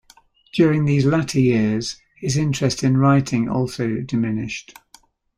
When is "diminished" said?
3.99-4.73